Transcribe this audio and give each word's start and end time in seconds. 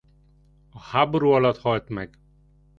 A 0.69 0.79
háború 0.79 1.29
alatt 1.29 1.57
halt 1.57 1.89
meg. 1.89 2.17